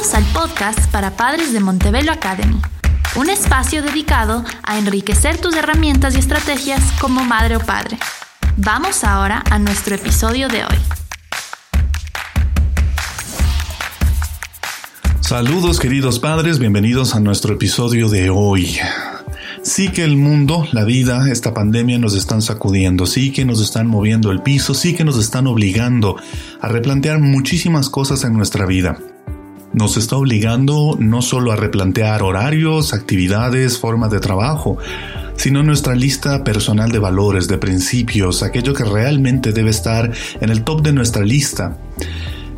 Al 0.00 0.24
podcast 0.32 0.90
para 0.90 1.10
padres 1.10 1.52
de 1.52 1.60
Montebello 1.60 2.10
Academy, 2.10 2.58
un 3.16 3.28
espacio 3.28 3.82
dedicado 3.82 4.42
a 4.62 4.78
enriquecer 4.78 5.36
tus 5.36 5.54
herramientas 5.54 6.16
y 6.16 6.20
estrategias 6.20 6.80
como 6.98 7.22
madre 7.22 7.56
o 7.56 7.60
padre. 7.60 7.98
Vamos 8.56 9.04
ahora 9.04 9.44
a 9.50 9.58
nuestro 9.58 9.94
episodio 9.94 10.48
de 10.48 10.64
hoy. 10.64 10.76
Saludos 15.20 15.78
queridos 15.78 16.18
padres, 16.18 16.58
bienvenidos 16.58 17.14
a 17.14 17.20
nuestro 17.20 17.52
episodio 17.54 18.08
de 18.08 18.30
hoy. 18.30 18.78
Sí 19.62 19.90
que 19.90 20.02
el 20.02 20.16
mundo, 20.16 20.66
la 20.72 20.84
vida, 20.84 21.30
esta 21.30 21.52
pandemia 21.52 21.98
nos 21.98 22.14
están 22.14 22.40
sacudiendo, 22.40 23.04
sí 23.04 23.32
que 23.32 23.44
nos 23.44 23.60
están 23.60 23.86
moviendo 23.86 24.30
el 24.30 24.42
piso, 24.42 24.72
sí 24.72 24.94
que 24.94 25.04
nos 25.04 25.18
están 25.18 25.46
obligando 25.46 26.16
a 26.62 26.68
replantear 26.68 27.20
muchísimas 27.20 27.90
cosas 27.90 28.24
en 28.24 28.32
nuestra 28.32 28.64
vida 28.64 28.98
nos 29.72 29.96
está 29.96 30.16
obligando 30.16 30.96
no 30.98 31.22
solo 31.22 31.52
a 31.52 31.56
replantear 31.56 32.22
horarios, 32.22 32.92
actividades, 32.92 33.78
formas 33.78 34.10
de 34.10 34.20
trabajo, 34.20 34.78
sino 35.36 35.62
nuestra 35.62 35.94
lista 35.94 36.44
personal 36.44 36.90
de 36.90 36.98
valores, 36.98 37.48
de 37.48 37.58
principios, 37.58 38.42
aquello 38.42 38.74
que 38.74 38.84
realmente 38.84 39.52
debe 39.52 39.70
estar 39.70 40.10
en 40.40 40.50
el 40.50 40.64
top 40.64 40.82
de 40.82 40.92
nuestra 40.92 41.22
lista. 41.22 41.78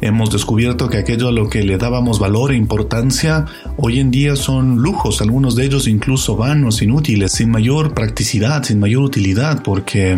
Hemos 0.05 0.33
descubierto 0.33 0.89
que 0.89 0.99
aquello 0.99 1.29
a 1.29 1.33
lo 1.33 1.49
que 1.49 1.63
le 1.63 1.79
dábamos 1.79 2.19
valor 2.19 2.51
e 2.51 2.57
importancia 2.57 3.47
hoy 3.77 4.01
en 4.01 4.11
día 4.11 4.35
son 4.35 4.83
lujos, 4.83 5.23
algunos 5.23 5.55
de 5.55 5.65
ellos 5.65 5.87
incluso 5.87 6.37
vanos, 6.37 6.83
inútiles, 6.83 7.31
sin 7.31 7.53
mayor 7.53 7.95
practicidad, 7.95 8.65
sin 8.65 8.81
mayor 8.81 9.05
utilidad, 9.05 9.63
porque 9.63 10.17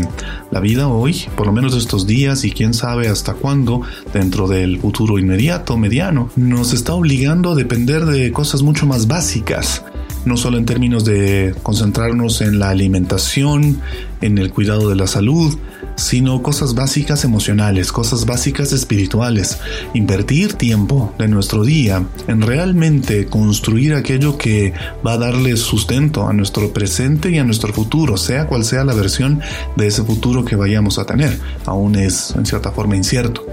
la 0.51 0.61
vida 0.61 0.89
hoy, 0.89 1.27
por 1.37 1.47
lo 1.47 1.53
menos 1.53 1.77
estos 1.77 2.07
días 2.07 2.47
y 2.47 2.51
quién 2.51 2.73
sabe 2.73 3.09
hasta 3.09 3.35
cuándo, 3.35 3.83
dentro 4.15 4.49
del 4.49 4.79
futuro 4.79 5.19
inmediato, 5.19 5.77
mediano, 5.77 6.31
nos 6.35 6.73
está 6.73 6.95
obligando 6.95 7.53
a 7.53 7.55
depender 7.55 8.07
de 8.07 8.33
cosas 8.33 8.63
mucho 8.63 8.87
más 8.87 9.07
básicas. 9.07 9.85
No 10.25 10.39
solo 10.39 10.57
en 10.57 10.65
términos 10.65 11.05
de 11.05 11.55
concentrarnos 11.63 12.41
en 12.41 12.59
la 12.59 12.71
alimentación, 12.71 13.83
en 14.23 14.39
el 14.39 14.51
cuidado 14.51 14.89
de 14.89 14.97
la 14.97 15.07
salud, 15.07 15.55
sino 15.97 16.43
cosas 16.43 16.75
básicas 16.75 17.25
emocionales, 17.25 17.93
cosas 17.93 18.27
básicas 18.27 18.73
espirituales. 18.73 19.59
Invertir 19.95 20.55
tiempo 20.55 21.15
de 21.19 21.29
nuestro 21.29 21.65
día 21.65 22.05
en 22.27 22.43
realmente 22.43 23.27
construir 23.27 23.95
aquello 23.95 24.37
que 24.39 24.73
va 25.07 25.13
a 25.13 25.19
darle 25.19 25.57
sustento 25.57 26.29
a 26.29 26.33
nuestro 26.33 26.73
presente 26.73 27.31
y 27.31 27.39
a 27.39 27.45
nuestro 27.45 27.73
futuro, 27.73 28.17
sea 28.17 28.47
cual 28.47 28.65
sea 28.65 28.85
la 28.85 28.95
versión 28.95 29.41
de 29.77 29.87
ese 29.87 30.03
futuro 30.03 30.45
que 30.45 30.57
vayamos 30.57 30.99
a 30.99 31.07
tener. 31.07 31.39
Aún 31.67 31.97
es 31.97 32.35
en 32.37 32.47
cierta 32.47 32.71
forma 32.71 32.97
incierto. 32.97 33.47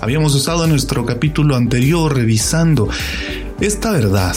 Habíamos 0.00 0.34
estado 0.34 0.64
en 0.64 0.70
nuestro 0.70 1.04
capítulo 1.04 1.56
anterior 1.56 2.14
revisando 2.14 2.88
esta 3.60 3.90
verdad 3.90 4.36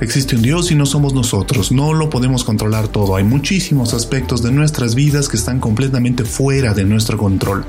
Existe 0.00 0.34
un 0.34 0.40
Dios 0.40 0.70
y 0.70 0.74
no 0.74 0.86
somos 0.86 1.12
nosotros, 1.12 1.72
no 1.72 1.92
lo 1.92 2.08
podemos 2.08 2.42
controlar 2.42 2.88
todo, 2.88 3.16
hay 3.16 3.24
muchísimos 3.24 3.92
aspectos 3.92 4.42
de 4.42 4.50
nuestras 4.50 4.94
vidas 4.94 5.28
que 5.28 5.36
están 5.36 5.60
completamente 5.60 6.24
fuera 6.24 6.72
de 6.72 6.84
nuestro 6.84 7.18
control. 7.18 7.66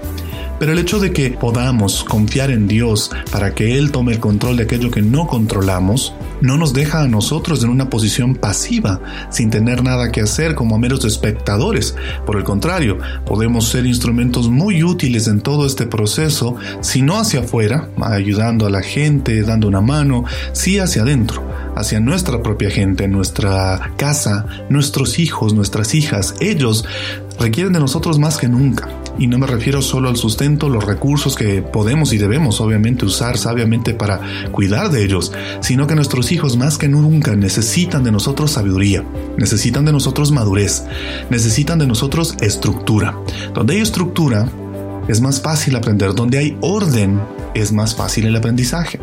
Pero 0.57 0.71
el 0.71 0.79
hecho 0.79 0.99
de 0.99 1.11
que 1.11 1.31
podamos 1.31 2.05
confiar 2.05 2.49
en 2.49 2.69
Dios 2.69 3.11
para 3.31 3.53
que 3.53 3.77
Él 3.77 3.91
tome 3.91 4.13
el 4.13 4.19
control 4.19 4.55
de 4.55 4.63
aquello 4.63 4.89
que 4.91 5.01
no 5.01 5.27
controlamos, 5.27 6.13
no 6.41 6.57
nos 6.57 6.73
deja 6.73 7.01
a 7.01 7.07
nosotros 7.07 7.63
en 7.63 7.69
una 7.69 7.89
posición 7.89 8.35
pasiva, 8.35 8.99
sin 9.29 9.49
tener 9.49 9.83
nada 9.83 10.11
que 10.11 10.21
hacer 10.21 10.55
como 10.55 10.77
meros 10.77 11.05
espectadores. 11.05 11.95
Por 12.25 12.37
el 12.37 12.43
contrario, 12.43 12.97
podemos 13.25 13.67
ser 13.67 13.85
instrumentos 13.85 14.49
muy 14.49 14.83
útiles 14.83 15.27
en 15.27 15.41
todo 15.41 15.65
este 15.65 15.85
proceso, 15.85 16.55
si 16.81 17.01
no 17.01 17.19
hacia 17.19 17.41
afuera, 17.41 17.89
ayudando 18.01 18.65
a 18.65 18.69
la 18.69 18.81
gente, 18.81 19.41
dando 19.43 19.67
una 19.67 19.81
mano, 19.81 20.25
sí 20.53 20.79
hacia 20.79 21.03
adentro 21.03 21.51
hacia 21.75 21.99
nuestra 21.99 22.43
propia 22.43 22.69
gente, 22.69 23.07
nuestra 23.07 23.93
casa, 23.97 24.45
nuestros 24.69 25.19
hijos, 25.19 25.53
nuestras 25.53 25.95
hijas. 25.95 26.35
Ellos 26.39 26.85
requieren 27.39 27.73
de 27.73 27.79
nosotros 27.79 28.19
más 28.19 28.37
que 28.37 28.47
nunca. 28.47 29.00
Y 29.19 29.27
no 29.27 29.37
me 29.37 29.47
refiero 29.47 29.81
solo 29.81 30.09
al 30.09 30.17
sustento, 30.17 30.69
los 30.69 30.83
recursos 30.83 31.35
que 31.35 31.61
podemos 31.61 32.13
y 32.13 32.17
debemos 32.17 32.61
obviamente 32.61 33.05
usar 33.05 33.37
sabiamente 33.37 33.93
para 33.93 34.19
cuidar 34.51 34.89
de 34.89 35.03
ellos, 35.03 35.31
sino 35.61 35.87
que 35.87 35.95
nuestros 35.95 36.31
hijos 36.31 36.57
más 36.57 36.77
que 36.77 36.87
nunca 36.87 37.35
necesitan 37.35 38.03
de 38.03 38.11
nosotros 38.11 38.51
sabiduría, 38.51 39.03
necesitan 39.37 39.85
de 39.85 39.91
nosotros 39.91 40.31
madurez, 40.31 40.83
necesitan 41.29 41.79
de 41.79 41.87
nosotros 41.87 42.35
estructura. 42.41 43.15
Donde 43.53 43.75
hay 43.75 43.81
estructura, 43.81 44.47
es 45.07 45.21
más 45.21 45.41
fácil 45.41 45.75
aprender. 45.75 46.13
Donde 46.13 46.37
hay 46.37 46.57
orden, 46.61 47.19
es 47.53 47.71
más 47.71 47.95
fácil 47.95 48.25
el 48.25 48.35
aprendizaje. 48.35 48.99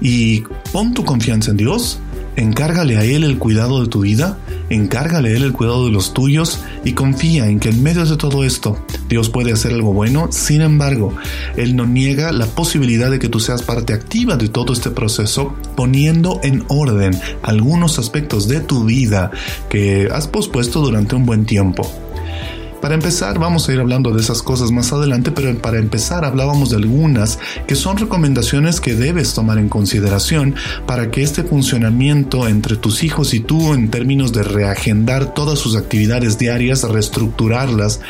Y 0.00 0.42
pon 0.72 0.94
tu 0.94 1.04
confianza 1.04 1.50
en 1.50 1.56
Dios, 1.56 1.98
encárgale 2.36 2.96
a 2.96 3.04
Él 3.04 3.24
el 3.24 3.38
cuidado 3.38 3.82
de 3.82 3.88
tu 3.88 4.00
vida, 4.00 4.38
encárgale 4.74 5.36
Él 5.36 5.42
el 5.42 5.52
cuidado 5.52 5.86
de 5.86 5.92
los 5.92 6.12
tuyos 6.14 6.60
y 6.84 6.92
confía 6.92 7.48
en 7.48 7.60
que 7.60 7.70
en 7.70 7.82
medio 7.82 8.04
de 8.04 8.16
todo 8.16 8.44
esto 8.44 8.78
Dios 9.08 9.30
puede 9.30 9.52
hacer 9.52 9.72
algo 9.72 9.92
bueno. 9.92 10.28
Sin 10.32 10.60
embargo, 10.60 11.14
Él 11.56 11.76
no 11.76 11.86
niega 11.86 12.32
la 12.32 12.46
posibilidad 12.46 13.10
de 13.10 13.18
que 13.18 13.28
tú 13.28 13.40
seas 13.40 13.62
parte 13.62 13.92
activa 13.92 14.36
de 14.36 14.48
todo 14.48 14.72
este 14.72 14.90
proceso, 14.90 15.54
poniendo 15.76 16.40
en 16.42 16.64
orden 16.68 17.18
algunos 17.42 17.98
aspectos 17.98 18.48
de 18.48 18.60
tu 18.60 18.84
vida 18.84 19.30
que 19.68 20.08
has 20.12 20.28
pospuesto 20.28 20.80
durante 20.80 21.14
un 21.14 21.26
buen 21.26 21.46
tiempo. 21.46 21.90
Para 22.84 22.96
empezar, 22.96 23.38
vamos 23.38 23.66
a 23.66 23.72
ir 23.72 23.80
hablando 23.80 24.10
de 24.10 24.20
esas 24.20 24.42
cosas 24.42 24.70
más 24.70 24.92
adelante, 24.92 25.30
pero 25.30 25.56
para 25.56 25.78
empezar 25.78 26.26
hablábamos 26.26 26.68
de 26.68 26.76
algunas 26.76 27.38
que 27.66 27.76
son 27.76 27.96
recomendaciones 27.96 28.78
que 28.78 28.94
debes 28.94 29.32
tomar 29.32 29.56
en 29.56 29.70
consideración 29.70 30.54
para 30.86 31.10
que 31.10 31.22
este 31.22 31.44
funcionamiento 31.44 32.46
entre 32.46 32.76
tus 32.76 33.02
hijos 33.02 33.32
y 33.32 33.40
tú 33.40 33.72
en 33.72 33.88
términos 33.88 34.34
de 34.34 34.42
reagendar 34.42 35.32
todas 35.32 35.58
sus 35.58 35.76
actividades 35.76 36.36
diarias, 36.36 36.82
reestructurarlas, 36.82 38.02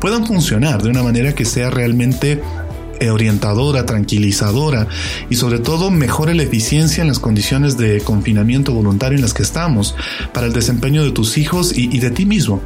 puedan 0.00 0.24
funcionar 0.24 0.80
de 0.80 0.90
una 0.90 1.02
manera 1.02 1.34
que 1.34 1.44
sea 1.44 1.68
realmente 1.68 2.40
eh, 3.00 3.10
orientadora, 3.10 3.84
tranquilizadora 3.84 4.86
y 5.28 5.34
sobre 5.34 5.58
todo 5.58 5.90
mejore 5.90 6.36
la 6.36 6.44
eficiencia 6.44 7.02
en 7.02 7.08
las 7.08 7.18
condiciones 7.18 7.76
de 7.78 8.00
confinamiento 8.00 8.72
voluntario 8.72 9.16
en 9.16 9.22
las 9.22 9.34
que 9.34 9.42
estamos 9.42 9.96
para 10.32 10.46
el 10.46 10.52
desempeño 10.52 11.02
de 11.02 11.10
tus 11.10 11.36
hijos 11.36 11.76
y, 11.76 11.88
y 11.92 11.98
de 11.98 12.12
ti 12.12 12.26
mismo 12.26 12.62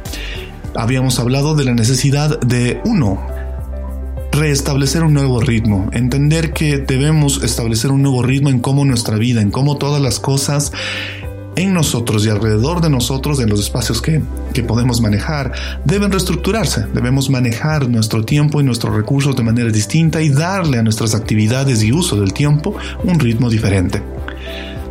habíamos 0.75 1.19
hablado 1.19 1.55
de 1.55 1.63
la 1.63 1.73
necesidad 1.73 2.39
de 2.39 2.81
uno, 2.85 3.25
reestablecer 4.31 5.03
un 5.03 5.13
nuevo 5.13 5.39
ritmo, 5.39 5.89
entender 5.93 6.51
que 6.53 6.77
debemos 6.77 7.41
establecer 7.43 7.91
un 7.91 8.01
nuevo 8.01 8.21
ritmo 8.21 8.49
en 8.49 8.59
cómo 8.59 8.85
nuestra 8.85 9.17
vida, 9.17 9.41
en 9.41 9.51
cómo 9.51 9.77
todas 9.77 10.01
las 10.01 10.19
cosas 10.19 10.71
en 11.55 11.73
nosotros 11.73 12.25
y 12.25 12.29
alrededor 12.29 12.81
de 12.81 12.89
nosotros, 12.89 13.39
en 13.39 13.49
los 13.49 13.61
espacios 13.61 14.01
que, 14.01 14.21
que, 14.53 14.63
podemos 14.63 14.99
manejar, 14.99 15.53
deben 15.85 16.11
reestructurarse. 16.11 16.85
Debemos 16.93 17.29
manejar 17.29 17.87
nuestro 17.87 18.25
tiempo 18.25 18.59
y 18.59 18.63
nuestros 18.65 18.93
recursos 18.93 19.35
de 19.37 19.43
manera 19.43 19.69
distinta 19.69 20.21
y 20.21 20.29
darle 20.29 20.79
a 20.79 20.83
nuestras 20.83 21.15
actividades 21.15 21.81
y 21.83 21.93
uso 21.93 22.19
del 22.19 22.33
tiempo 22.33 22.75
un 23.03 23.19
ritmo 23.19 23.49
diferente. 23.49 24.01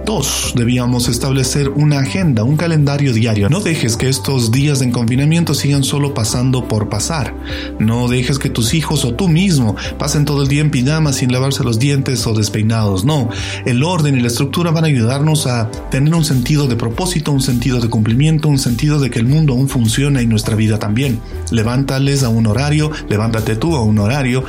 Dos, 0.05 0.53
debíamos 0.55 1.09
establecer 1.09 1.71
una 1.71 2.01
agenda, 2.01 2.45
un 2.45 2.59
calendario 2.59 3.15
diario. 3.15 3.49
No 3.49 3.61
dejes 3.61 3.97
que 3.97 4.11
estos 4.11 4.51
días 4.51 4.81
de 4.81 4.91
confinamiento 4.91 5.55
sigan 5.55 5.83
solo 5.83 6.13
pasando 6.13 6.69
por 6.69 6.91
pasar. 6.91 7.35
No 7.79 8.07
dejes 8.09 8.39
que 8.39 8.51
tus 8.51 8.75
hijos 8.75 9.07
o 9.07 9.15
tú 9.15 9.29
mismo 9.29 9.77
pasen 9.99 10.27
todo 10.27 10.43
el 10.43 10.49
día 10.49 10.61
en 10.61 10.71
pijama 10.71 11.15
sin 11.15 11.33
lavarse 11.33 11.65
los 11.65 11.79
dientes 11.79 12.27
o 12.27 12.35
despeinados. 12.35 13.07
No, 13.07 13.31
el 13.65 13.83
orden 13.83 14.19
y 14.19 14.21
la 14.21 14.27
estructura 14.29 14.71
van 14.73 14.85
a 14.85 14.89
ayudarnos 14.89 15.47
a 15.47 15.71
tener 15.91 16.15
un 16.15 16.25
sentido 16.25 16.67
de 16.67 16.77
propósito, 16.77 17.33
un 17.33 17.41
sentido 17.41 17.81
de 17.81 17.89
cumplimiento, 17.89 18.49
un 18.49 18.59
sentido 18.59 19.01
de 19.01 19.09
que 19.09 19.21
el 19.21 19.27
mundo 19.27 19.55
aún 19.55 19.71
funciona 19.71 20.21
y 20.21 20.27
nuestra 20.27 20.55
vida 20.55 20.79
también. 20.79 21.19
Levántales 21.51 22.25
a 22.25 22.29
un 22.29 22.47
horario, 22.47 22.91
levántate 23.09 23.57
tú 23.57 23.75
a 23.75 23.83
un 23.83 23.99
horario, 23.99 24.45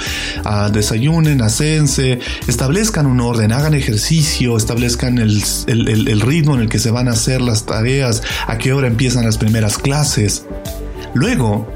desayunen, 0.74 1.42
acense, 1.42 2.20
establezcan 2.46 3.06
un 3.06 3.22
orden, 3.22 3.54
hagan 3.54 3.74
ejercicio, 3.74 4.58
establezcan 4.58 5.18
el 5.18 5.45
el, 5.68 6.22
ritmo 6.22 6.56
en 6.56 6.62
el 6.62 6.70
que 6.70 6.80
se 6.80 6.92
van 6.92 7.08
a 7.08 7.12
hacer 7.12 7.42
las 7.42 7.66
tareas, 7.66 8.22
a 8.48 8.58
qué 8.58 8.74
hora 8.74 8.88
empiezan 8.88 9.26
las 9.26 9.38
primeras 9.38 9.78
clases. 9.78 10.46
Luego, 11.14 11.68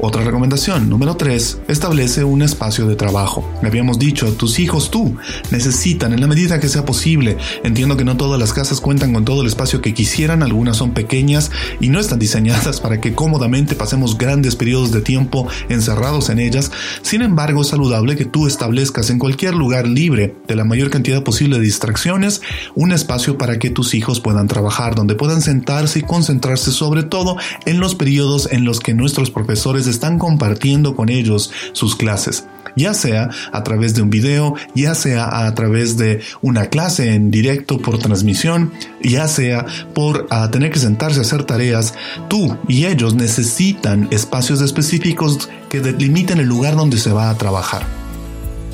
otra 0.00 0.22
recomendación, 0.22 0.88
número 0.88 1.16
3, 1.16 1.62
establece 1.68 2.22
un 2.22 2.42
espacio 2.42 2.86
de 2.86 2.94
trabajo. 2.94 3.48
Le 3.62 3.68
habíamos 3.68 3.98
dicho, 3.98 4.32
tus 4.34 4.58
hijos 4.58 4.90
tú 4.90 5.16
necesitan 5.50 6.12
en 6.12 6.20
la 6.20 6.26
medida 6.26 6.60
que 6.60 6.68
sea 6.68 6.84
posible. 6.84 7.36
Entiendo 7.64 7.96
que 7.96 8.04
no 8.04 8.16
todas 8.16 8.38
las 8.38 8.52
casas 8.52 8.80
cuentan 8.80 9.12
con 9.12 9.24
todo 9.24 9.42
el 9.42 9.48
espacio 9.48 9.80
que 9.80 9.94
quisieran, 9.94 10.42
algunas 10.42 10.76
son 10.76 10.92
pequeñas 10.92 11.50
y 11.80 11.88
no 11.88 11.98
están 11.98 12.18
diseñadas 12.18 12.80
para 12.80 13.00
que 13.00 13.14
cómodamente 13.14 13.74
pasemos 13.74 14.16
grandes 14.16 14.54
periodos 14.54 14.92
de 14.92 15.00
tiempo 15.00 15.48
encerrados 15.68 16.30
en 16.30 16.38
ellas. 16.38 16.70
Sin 17.02 17.22
embargo, 17.22 17.62
es 17.62 17.68
saludable 17.68 18.16
que 18.16 18.24
tú 18.24 18.46
establezcas 18.46 19.10
en 19.10 19.18
cualquier 19.18 19.54
lugar 19.54 19.88
libre 19.88 20.36
de 20.46 20.56
la 20.56 20.64
mayor 20.64 20.90
cantidad 20.90 21.24
posible 21.24 21.58
de 21.58 21.64
distracciones 21.64 22.40
un 22.74 22.92
espacio 22.92 23.36
para 23.36 23.58
que 23.58 23.70
tus 23.70 23.94
hijos 23.94 24.20
puedan 24.20 24.46
trabajar, 24.46 24.94
donde 24.94 25.16
puedan 25.16 25.42
sentarse 25.42 25.98
y 25.98 26.02
concentrarse 26.02 26.70
sobre 26.70 27.02
todo 27.02 27.36
en 27.66 27.80
los 27.80 27.94
periodos 27.94 28.48
en 28.52 28.64
los 28.64 28.80
que 28.80 28.94
nuestros 28.94 29.30
profesores 29.30 29.87
están 29.90 30.18
compartiendo 30.18 30.94
con 30.94 31.08
ellos 31.08 31.50
sus 31.72 31.96
clases 31.96 32.44
ya 32.78 32.94
sea 32.94 33.28
a 33.52 33.62
través 33.64 33.94
de 33.94 34.02
un 34.02 34.10
video, 34.10 34.54
ya 34.74 34.94
sea 34.94 35.46
a 35.46 35.54
través 35.54 35.96
de 35.96 36.20
una 36.40 36.66
clase 36.66 37.14
en 37.14 37.30
directo 37.30 37.78
por 37.78 37.98
transmisión, 37.98 38.72
ya 39.02 39.28
sea 39.28 39.66
por 39.94 40.26
ah, 40.30 40.50
tener 40.50 40.70
que 40.70 40.78
sentarse 40.78 41.18
a 41.18 41.22
hacer 41.22 41.44
tareas, 41.44 41.94
tú 42.28 42.56
y 42.68 42.86
ellos 42.86 43.14
necesitan 43.14 44.08
espacios 44.10 44.60
específicos 44.60 45.50
que 45.68 45.80
delimiten 45.80 46.38
el 46.38 46.46
lugar 46.46 46.76
donde 46.76 46.98
se 46.98 47.12
va 47.12 47.30
a 47.30 47.36
trabajar. 47.36 47.97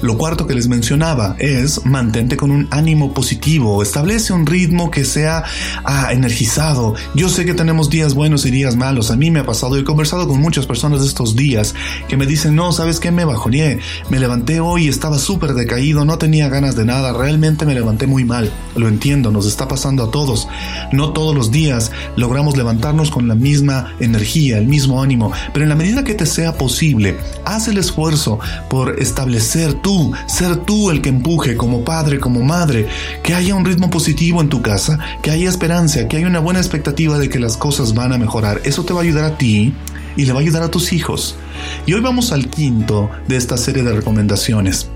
Lo 0.02 0.18
cuarto 0.18 0.46
que 0.46 0.54
les 0.54 0.68
mencionaba 0.68 1.36
es 1.38 1.84
mantente 1.86 2.36
con 2.36 2.50
un 2.50 2.68
ánimo 2.70 3.14
positivo, 3.14 3.82
establece 3.82 4.32
un 4.32 4.44
ritmo 4.44 4.90
que 4.90 5.04
sea 5.04 5.44
ah, 5.84 6.12
energizado. 6.12 6.94
Yo 7.14 7.28
sé 7.28 7.44
que 7.44 7.54
tenemos 7.54 7.88
días 7.88 8.14
buenos 8.14 8.44
y 8.44 8.50
días 8.50 8.76
malos, 8.76 9.10
a 9.10 9.16
mí 9.16 9.30
me 9.30 9.40
ha 9.40 9.46
pasado, 9.46 9.76
he 9.78 9.84
conversado 9.84 10.28
con 10.28 10.40
muchas 10.40 10.66
personas 10.66 11.00
de 11.00 11.06
estos 11.06 11.36
días 11.36 11.74
que 12.08 12.16
me 12.16 12.26
dicen, 12.26 12.54
no, 12.54 12.72
¿sabes 12.72 13.00
qué? 13.00 13.10
Me 13.10 13.24
bajoné, 13.24 13.78
me 14.10 14.18
levanté 14.18 14.60
hoy, 14.60 14.88
estaba 14.88 15.18
súper 15.18 15.54
decaído, 15.54 16.04
no 16.04 16.18
tenía 16.18 16.48
ganas 16.48 16.76
de 16.76 16.84
nada, 16.84 17.12
realmente 17.12 17.64
me 17.64 17.74
levanté 17.74 18.06
muy 18.06 18.24
mal. 18.24 18.52
Lo 18.76 18.88
entiendo, 18.88 19.30
nos 19.30 19.46
está 19.46 19.68
pasando 19.68 20.04
a 20.04 20.10
todos. 20.10 20.48
No 20.92 21.12
todos 21.12 21.34
los 21.34 21.50
días 21.50 21.92
logramos 22.16 22.56
levantarnos 22.56 23.10
con 23.10 23.28
la 23.28 23.34
misma 23.34 23.94
energía, 24.00 24.58
el 24.58 24.66
mismo 24.66 25.02
ánimo, 25.02 25.32
pero 25.52 25.64
en 25.64 25.68
la 25.68 25.76
medida 25.76 26.04
que 26.04 26.14
te 26.14 26.26
sea 26.26 26.58
posible, 26.58 27.16
haz 27.44 27.68
el 27.68 27.78
esfuerzo 27.78 28.38
por 28.68 29.00
establecer 29.00 29.74
tu 29.84 30.12
ser 30.26 30.56
tú 30.56 30.90
el 30.90 31.02
que 31.02 31.10
empuje 31.10 31.56
como 31.56 31.84
padre, 31.84 32.18
como 32.18 32.42
madre, 32.42 32.88
que 33.22 33.34
haya 33.34 33.54
un 33.54 33.66
ritmo 33.66 33.90
positivo 33.90 34.40
en 34.40 34.48
tu 34.48 34.62
casa, 34.62 34.98
que 35.22 35.30
haya 35.30 35.48
esperanza, 35.48 36.08
que 36.08 36.16
haya 36.16 36.26
una 36.26 36.40
buena 36.40 36.58
expectativa 36.58 37.18
de 37.18 37.28
que 37.28 37.38
las 37.38 37.58
cosas 37.58 37.94
van 37.94 38.14
a 38.14 38.18
mejorar. 38.18 38.62
Eso 38.64 38.84
te 38.84 38.94
va 38.94 39.00
a 39.00 39.02
ayudar 39.02 39.24
a 39.24 39.36
ti 39.36 39.74
y 40.16 40.24
le 40.24 40.32
va 40.32 40.38
a 40.38 40.42
ayudar 40.42 40.62
a 40.62 40.70
tus 40.70 40.94
hijos. 40.94 41.36
Y 41.84 41.92
hoy 41.92 42.00
vamos 42.00 42.32
al 42.32 42.48
quinto 42.48 43.10
de 43.28 43.36
esta 43.36 43.58
serie 43.58 43.82
de 43.82 43.92
recomendaciones. 43.92 44.88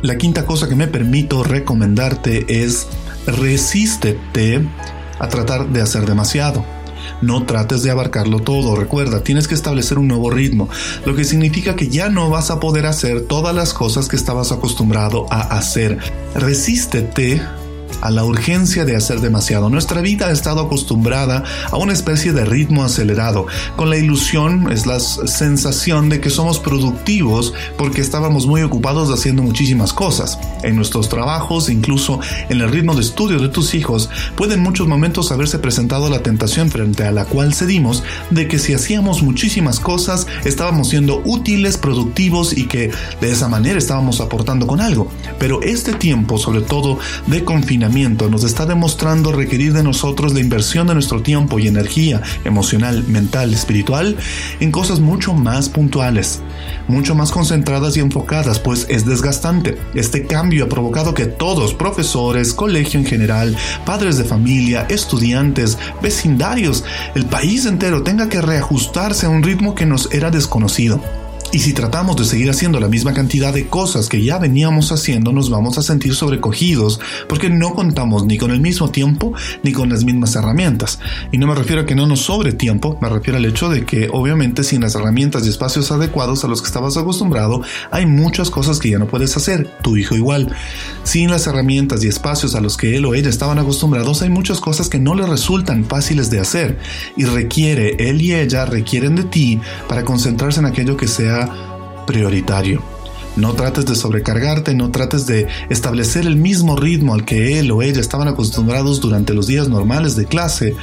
La 0.00 0.16
quinta 0.16 0.46
cosa 0.46 0.66
que 0.66 0.76
me 0.76 0.88
permito 0.88 1.44
recomendarte 1.44 2.64
es 2.64 2.88
resístete 3.26 4.66
a 5.18 5.28
tratar 5.28 5.68
de 5.68 5.82
hacer 5.82 6.06
demasiado. 6.06 6.64
No 7.22 7.44
trates 7.44 7.82
de 7.82 7.90
abarcarlo 7.90 8.40
todo, 8.40 8.76
recuerda, 8.76 9.24
tienes 9.24 9.48
que 9.48 9.54
establecer 9.54 9.98
un 9.98 10.08
nuevo 10.08 10.30
ritmo, 10.30 10.68
lo 11.06 11.14
que 11.14 11.24
significa 11.24 11.76
que 11.76 11.88
ya 11.88 12.08
no 12.08 12.28
vas 12.28 12.50
a 12.50 12.60
poder 12.60 12.86
hacer 12.86 13.22
todas 13.22 13.54
las 13.54 13.72
cosas 13.72 14.08
que 14.08 14.16
estabas 14.16 14.52
acostumbrado 14.52 15.26
a 15.30 15.40
hacer. 15.56 15.98
Resístete 16.34 17.40
a 18.00 18.10
la 18.10 18.24
urgencia 18.24 18.84
de 18.84 18.96
hacer 18.96 19.20
demasiado. 19.20 19.68
Nuestra 19.68 20.00
vida 20.00 20.28
ha 20.28 20.32
estado 20.32 20.60
acostumbrada 20.60 21.44
a 21.70 21.76
una 21.76 21.92
especie 21.92 22.32
de 22.32 22.44
ritmo 22.44 22.84
acelerado, 22.84 23.46
con 23.76 23.90
la 23.90 23.98
ilusión, 23.98 24.70
es 24.72 24.86
la 24.86 24.98
sensación 25.00 26.08
de 26.08 26.20
que 26.20 26.30
somos 26.30 26.58
productivos 26.58 27.52
porque 27.76 28.00
estábamos 28.00 28.46
muy 28.46 28.62
ocupados 28.62 29.10
haciendo 29.10 29.42
muchísimas 29.42 29.92
cosas. 29.92 30.38
En 30.62 30.76
nuestros 30.76 31.08
trabajos, 31.08 31.68
incluso 31.68 32.20
en 32.48 32.60
el 32.60 32.70
ritmo 32.70 32.94
de 32.94 33.02
estudio 33.02 33.38
de 33.38 33.48
tus 33.48 33.74
hijos, 33.74 34.08
puede 34.36 34.54
en 34.54 34.60
muchos 34.60 34.86
momentos 34.86 35.32
haberse 35.32 35.58
presentado 35.58 36.08
la 36.08 36.22
tentación 36.22 36.70
frente 36.70 37.04
a 37.04 37.12
la 37.12 37.24
cual 37.24 37.54
cedimos 37.54 38.02
de 38.30 38.48
que 38.48 38.58
si 38.58 38.74
hacíamos 38.74 39.22
muchísimas 39.22 39.80
cosas 39.80 40.26
estábamos 40.44 40.88
siendo 40.88 41.22
útiles, 41.24 41.76
productivos 41.76 42.56
y 42.56 42.66
que 42.66 42.90
de 43.20 43.30
esa 43.30 43.48
manera 43.48 43.78
estábamos 43.78 44.20
aportando 44.20 44.66
con 44.66 44.80
algo. 44.80 45.08
Pero 45.38 45.62
este 45.62 45.92
tiempo, 45.92 46.38
sobre 46.38 46.62
todo 46.62 46.98
de 47.26 47.44
confinamiento, 47.44 47.81
nos 47.88 48.44
está 48.44 48.64
demostrando 48.64 49.32
requerir 49.32 49.72
de 49.72 49.82
nosotros 49.82 50.32
la 50.34 50.40
inversión 50.40 50.86
de 50.86 50.94
nuestro 50.94 51.20
tiempo 51.22 51.58
y 51.58 51.66
energía 51.66 52.22
emocional, 52.44 53.04
mental, 53.08 53.52
espiritual 53.52 54.16
en 54.60 54.70
cosas 54.70 55.00
mucho 55.00 55.34
más 55.34 55.68
puntuales, 55.68 56.40
mucho 56.86 57.14
más 57.14 57.32
concentradas 57.32 57.96
y 57.96 58.00
enfocadas, 58.00 58.60
pues 58.60 58.86
es 58.88 59.04
desgastante. 59.04 59.78
Este 59.94 60.26
cambio 60.26 60.64
ha 60.64 60.68
provocado 60.68 61.12
que 61.12 61.26
todos, 61.26 61.74
profesores, 61.74 62.54
colegio 62.54 63.00
en 63.00 63.06
general, 63.06 63.56
padres 63.84 64.16
de 64.16 64.24
familia, 64.24 64.86
estudiantes, 64.88 65.76
vecindarios, 66.00 66.84
el 67.14 67.26
país 67.26 67.66
entero 67.66 68.02
tenga 68.02 68.28
que 68.28 68.40
reajustarse 68.40 69.26
a 69.26 69.30
un 69.30 69.42
ritmo 69.42 69.74
que 69.74 69.86
nos 69.86 70.12
era 70.12 70.30
desconocido. 70.30 71.00
Y 71.54 71.58
si 71.58 71.74
tratamos 71.74 72.16
de 72.16 72.24
seguir 72.24 72.48
haciendo 72.48 72.80
la 72.80 72.88
misma 72.88 73.12
cantidad 73.12 73.52
de 73.52 73.66
cosas 73.66 74.08
que 74.08 74.24
ya 74.24 74.38
veníamos 74.38 74.90
haciendo, 74.90 75.34
nos 75.34 75.50
vamos 75.50 75.76
a 75.76 75.82
sentir 75.82 76.14
sobrecogidos 76.14 76.98
porque 77.28 77.50
no 77.50 77.74
contamos 77.74 78.24
ni 78.24 78.38
con 78.38 78.52
el 78.52 78.62
mismo 78.62 78.90
tiempo 78.90 79.34
ni 79.62 79.72
con 79.72 79.90
las 79.90 80.02
mismas 80.02 80.34
herramientas. 80.34 80.98
Y 81.30 81.36
no 81.36 81.46
me 81.46 81.54
refiero 81.54 81.82
a 81.82 81.84
que 81.84 81.94
no 81.94 82.06
nos 82.06 82.22
sobre 82.22 82.54
tiempo, 82.54 82.96
me 83.02 83.10
refiero 83.10 83.36
al 83.36 83.44
hecho 83.44 83.68
de 83.68 83.84
que 83.84 84.08
obviamente 84.10 84.64
sin 84.64 84.80
las 84.80 84.94
herramientas 84.94 85.44
y 85.44 85.50
espacios 85.50 85.92
adecuados 85.92 86.42
a 86.42 86.48
los 86.48 86.62
que 86.62 86.68
estabas 86.68 86.96
acostumbrado, 86.96 87.60
hay 87.90 88.06
muchas 88.06 88.48
cosas 88.48 88.78
que 88.78 88.88
ya 88.88 88.98
no 88.98 89.06
puedes 89.06 89.36
hacer, 89.36 89.68
tu 89.82 89.98
hijo 89.98 90.16
igual. 90.16 90.56
Sin 91.04 91.30
las 91.30 91.46
herramientas 91.46 92.02
y 92.02 92.08
espacios 92.08 92.54
a 92.54 92.62
los 92.62 92.78
que 92.78 92.96
él 92.96 93.04
o 93.04 93.14
ella 93.14 93.28
estaban 93.28 93.58
acostumbrados, 93.58 94.22
hay 94.22 94.30
muchas 94.30 94.58
cosas 94.58 94.88
que 94.88 94.98
no 94.98 95.14
les 95.14 95.28
resultan 95.28 95.84
fáciles 95.84 96.30
de 96.30 96.40
hacer 96.40 96.78
y 97.14 97.26
requiere, 97.26 98.08
él 98.08 98.22
y 98.22 98.32
ella 98.32 98.64
requieren 98.64 99.16
de 99.16 99.24
ti 99.24 99.60
para 99.86 100.02
concentrarse 100.02 100.60
en 100.60 100.64
aquello 100.64 100.96
que 100.96 101.08
sea 101.08 101.41
prioritario. 102.06 102.82
No 103.36 103.54
trates 103.54 103.86
de 103.86 103.94
sobrecargarte, 103.94 104.74
no 104.74 104.90
trates 104.90 105.26
de 105.26 105.46
establecer 105.70 106.26
el 106.26 106.36
mismo 106.36 106.76
ritmo 106.76 107.14
al 107.14 107.24
que 107.24 107.58
él 107.58 107.70
o 107.70 107.80
ella 107.80 108.00
estaban 108.00 108.28
acostumbrados 108.28 109.00
durante 109.00 109.32
los 109.32 109.46
días 109.46 109.68
normales 109.68 110.16
de 110.16 110.26
clase, 110.26 110.76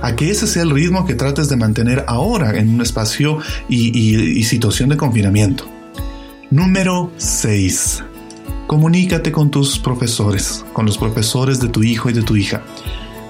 a 0.00 0.16
que 0.16 0.30
ese 0.30 0.46
sea 0.46 0.62
el 0.62 0.70
ritmo 0.70 1.04
que 1.04 1.14
trates 1.14 1.48
de 1.50 1.56
mantener 1.56 2.04
ahora 2.06 2.56
en 2.58 2.72
un 2.74 2.80
espacio 2.80 3.38
y, 3.68 3.90
y 3.98 4.42
situación 4.44 4.88
de 4.88 4.96
confinamiento. 4.96 5.66
Número 6.50 7.12
6. 7.18 8.04
Comunícate 8.66 9.30
con 9.30 9.50
tus 9.50 9.78
profesores, 9.78 10.64
con 10.72 10.86
los 10.86 10.96
profesores 10.96 11.60
de 11.60 11.68
tu 11.68 11.82
hijo 11.82 12.08
y 12.08 12.12
de 12.12 12.22
tu 12.22 12.36
hija. 12.36 12.62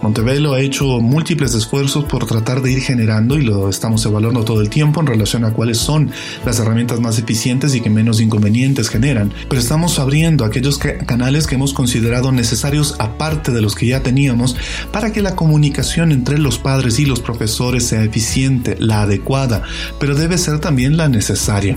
Montebello 0.03 0.55
ha 0.55 0.61
hecho 0.61 1.01
múltiples 1.01 1.55
esfuerzos 1.55 2.05
por 2.05 2.27
tratar 2.27 2.63
de 2.63 2.73
ir 2.73 2.81
generando 2.81 3.37
y 3.37 3.43
lo 3.43 3.69
estamos 3.69 4.05
evaluando 4.07 4.45
todo 4.45 4.63
el 4.63 4.71
tiempo 4.71 5.01
en 5.01 5.07
relación 5.07 5.45
a 5.45 5.53
cuáles 5.53 5.79
son 5.79 6.11
las 6.47 6.59
herramientas 6.59 7.01
más 7.01 7.19
eficientes 7.19 7.75
y 7.75 7.83
que 7.83 7.91
menos 7.91 8.21
inconvenientes 8.21 8.89
generan. 8.89 9.33
Pero 9.49 9.61
estamos 9.61 9.99
abriendo 9.99 10.45
aquellos 10.45 10.79
canales 10.79 11.47
que 11.47 11.57
hemos 11.57 11.75
considerado 11.75 12.33
necesarios 12.33 12.95
aparte 12.99 13.53
de 13.53 13.61
los 13.61 13.75
que 13.75 13.87
ya 13.87 14.03
teníamos 14.03 14.57
para 14.91 15.13
que 15.13 15.21
la 15.21 15.37
comunicación 15.37 16.13
entre 16.13 16.39
los 16.39 16.59
padres 16.59 16.99
y 16.99 17.05
los 17.05 17.21
profesores 17.21 17.87
sea 17.87 18.03
eficiente, 18.03 18.77
la 18.79 19.03
adecuada, 19.03 19.63
pero 19.99 20.15
debe 20.15 20.39
ser 20.39 20.61
también 20.61 20.97
la 20.97 21.09
necesaria. 21.09 21.77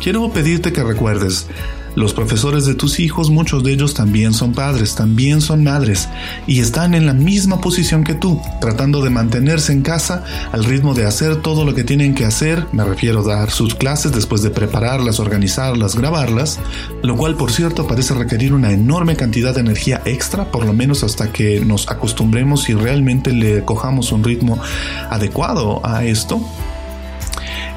Quiero 0.00 0.30
pedirte 0.30 0.72
que 0.72 0.84
recuerdes 0.84 1.48
los 1.96 2.14
profesores 2.14 2.66
de 2.66 2.74
tus 2.74 3.00
hijos, 3.00 3.30
muchos 3.30 3.64
de 3.64 3.72
ellos 3.72 3.94
también 3.94 4.32
son 4.34 4.52
padres, 4.52 4.94
también 4.94 5.40
son 5.40 5.64
madres 5.64 6.08
y 6.46 6.60
están 6.60 6.94
en 6.94 7.06
la 7.06 7.14
misma 7.14 7.60
posición 7.60 8.04
que 8.04 8.14
tú, 8.14 8.40
tratando 8.60 9.02
de 9.02 9.10
mantenerse 9.10 9.72
en 9.72 9.82
casa 9.82 10.22
al 10.52 10.64
ritmo 10.64 10.94
de 10.94 11.06
hacer 11.06 11.36
todo 11.36 11.64
lo 11.64 11.74
que 11.74 11.84
tienen 11.84 12.14
que 12.14 12.24
hacer, 12.24 12.66
me 12.72 12.84
refiero 12.84 13.20
a 13.20 13.36
dar 13.36 13.50
sus 13.50 13.74
clases 13.74 14.12
después 14.12 14.42
de 14.42 14.50
prepararlas, 14.50 15.18
organizarlas, 15.18 15.96
grabarlas, 15.96 16.60
lo 17.02 17.16
cual 17.16 17.34
por 17.34 17.50
cierto 17.50 17.86
parece 17.86 18.14
requerir 18.14 18.52
una 18.52 18.72
enorme 18.72 19.16
cantidad 19.16 19.54
de 19.54 19.60
energía 19.60 20.02
extra, 20.04 20.50
por 20.52 20.66
lo 20.66 20.74
menos 20.74 21.02
hasta 21.02 21.32
que 21.32 21.60
nos 21.60 21.88
acostumbremos 21.88 22.68
y 22.68 22.74
realmente 22.74 23.32
le 23.32 23.64
cojamos 23.64 24.12
un 24.12 24.22
ritmo 24.22 24.60
adecuado 25.10 25.80
a 25.84 26.04
esto. 26.04 26.40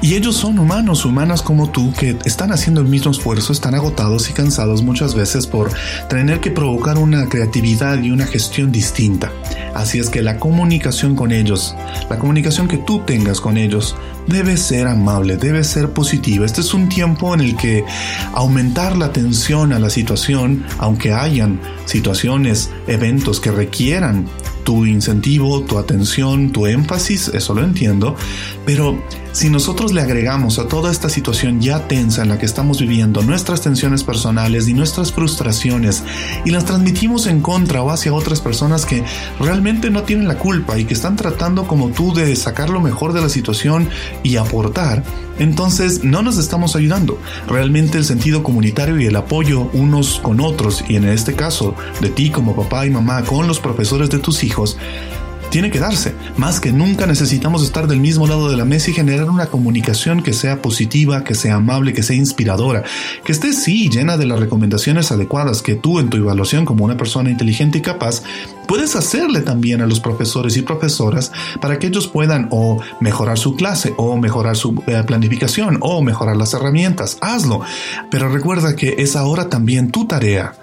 Y 0.02 0.14
ellos 0.14 0.36
son 0.36 0.58
humanos, 0.58 1.04
humanas 1.04 1.42
como 1.42 1.70
tú, 1.70 1.92
que 1.92 2.16
están 2.24 2.52
haciendo 2.52 2.80
el 2.80 2.86
mismo 2.86 3.10
esfuerzo, 3.10 3.52
están 3.52 3.74
agotados 3.74 4.30
y 4.30 4.32
cansados 4.32 4.82
muchas 4.82 5.14
veces 5.14 5.46
por 5.46 5.70
tener 6.08 6.40
que 6.40 6.50
provocar 6.50 6.96
una 6.96 7.28
creatividad 7.28 8.02
y 8.02 8.10
una 8.10 8.26
gestión 8.26 8.72
distinta. 8.72 9.30
Así 9.74 9.98
es 9.98 10.08
que 10.08 10.22
la 10.22 10.38
comunicación 10.38 11.14
con 11.14 11.32
ellos, 11.32 11.74
la 12.08 12.18
comunicación 12.18 12.66
que 12.66 12.78
tú 12.78 13.00
tengas 13.00 13.42
con 13.42 13.58
ellos, 13.58 13.94
debe 14.26 14.56
ser 14.56 14.86
amable, 14.86 15.36
debe 15.36 15.64
ser 15.64 15.90
positiva. 15.90 16.46
Este 16.46 16.62
es 16.62 16.72
un 16.72 16.88
tiempo 16.88 17.34
en 17.34 17.40
el 17.40 17.56
que 17.56 17.84
aumentar 18.32 18.96
la 18.96 19.06
atención 19.06 19.74
a 19.74 19.78
la 19.78 19.90
situación, 19.90 20.64
aunque 20.78 21.12
hayan 21.12 21.60
situaciones, 21.84 22.70
eventos 22.86 23.38
que 23.38 23.50
requieran 23.50 24.26
tu 24.64 24.86
incentivo, 24.86 25.62
tu 25.62 25.78
atención, 25.78 26.50
tu 26.50 26.66
énfasis, 26.66 27.28
eso 27.28 27.54
lo 27.54 27.62
entiendo, 27.62 28.16
pero 28.64 29.02
si 29.32 29.48
nosotros 29.48 29.92
le 29.92 30.00
agregamos 30.00 30.58
a 30.58 30.66
toda 30.66 30.90
esta 30.90 31.08
situación 31.08 31.60
ya 31.60 31.86
tensa 31.86 32.22
en 32.22 32.30
la 32.30 32.38
que 32.38 32.46
estamos 32.46 32.80
viviendo 32.80 33.22
nuestras 33.22 33.60
tensiones 33.60 34.02
personales 34.02 34.66
y 34.68 34.74
nuestras 34.74 35.12
frustraciones 35.12 36.02
y 36.44 36.50
las 36.50 36.64
transmitimos 36.64 37.26
en 37.26 37.40
contra 37.40 37.82
o 37.82 37.90
hacia 37.90 38.12
otras 38.12 38.40
personas 38.40 38.86
que 38.86 39.04
realmente 39.38 39.90
no 39.90 40.02
tienen 40.02 40.26
la 40.26 40.38
culpa 40.38 40.78
y 40.78 40.84
que 40.84 40.94
están 40.94 41.16
tratando 41.16 41.66
como 41.66 41.90
tú 41.90 42.12
de 42.12 42.34
sacar 42.34 42.70
lo 42.70 42.80
mejor 42.80 43.12
de 43.12 43.20
la 43.20 43.28
situación 43.28 43.88
y 44.22 44.36
aportar, 44.36 45.04
entonces 45.40 46.04
no 46.04 46.22
nos 46.22 46.38
estamos 46.38 46.76
ayudando. 46.76 47.18
Realmente 47.48 47.98
el 47.98 48.04
sentido 48.04 48.44
comunitario 48.44 49.00
y 49.00 49.06
el 49.06 49.16
apoyo 49.16 49.68
unos 49.72 50.20
con 50.20 50.40
otros 50.40 50.84
y 50.88 50.96
en 50.96 51.08
este 51.08 51.34
caso 51.34 51.74
de 52.00 52.10
ti 52.10 52.30
como 52.30 52.54
papá 52.54 52.86
y 52.86 52.90
mamá 52.90 53.24
con 53.24 53.48
los 53.48 53.58
profesores 53.58 54.10
de 54.10 54.18
tus 54.18 54.44
hijos 54.44 54.76
tiene 55.50 55.70
que 55.70 55.80
darse. 55.80 56.14
Más 56.36 56.60
que 56.60 56.72
nunca 56.72 57.06
necesitamos 57.06 57.62
estar 57.62 57.86
del 57.86 58.00
mismo 58.00 58.26
lado 58.26 58.48
de 58.48 58.56
la 58.56 58.64
mesa 58.64 58.90
y 58.90 58.94
generar 58.94 59.28
una 59.28 59.46
comunicación 59.46 60.22
que 60.22 60.32
sea 60.32 60.62
positiva, 60.62 61.24
que 61.24 61.34
sea 61.34 61.56
amable, 61.56 61.92
que 61.92 62.02
sea 62.02 62.16
inspiradora, 62.16 62.84
que 63.24 63.32
esté 63.32 63.52
sí 63.52 63.88
llena 63.90 64.16
de 64.16 64.26
las 64.26 64.38
recomendaciones 64.38 65.10
adecuadas 65.12 65.62
que 65.62 65.74
tú 65.74 65.98
en 65.98 66.08
tu 66.08 66.16
evaluación 66.16 66.64
como 66.64 66.84
una 66.84 66.96
persona 66.96 67.30
inteligente 67.30 67.78
y 67.78 67.82
capaz 67.82 68.22
puedes 68.68 68.94
hacerle 68.94 69.40
también 69.40 69.82
a 69.82 69.86
los 69.86 70.00
profesores 70.00 70.56
y 70.56 70.62
profesoras 70.62 71.32
para 71.60 71.78
que 71.78 71.88
ellos 71.88 72.06
puedan 72.06 72.48
o 72.50 72.80
mejorar 73.00 73.38
su 73.38 73.56
clase 73.56 73.92
o 73.96 74.16
mejorar 74.16 74.56
su 74.56 74.82
eh, 74.86 75.02
planificación 75.06 75.78
o 75.80 76.00
mejorar 76.02 76.36
las 76.36 76.54
herramientas. 76.54 77.18
Hazlo. 77.20 77.62
Pero 78.10 78.28
recuerda 78.28 78.76
que 78.76 78.94
es 78.98 79.16
ahora 79.16 79.48
también 79.48 79.90
tu 79.90 80.06
tarea 80.06 80.54